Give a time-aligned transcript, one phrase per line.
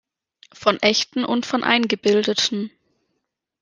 [0.51, 2.71] Von echten und von eingebildeten.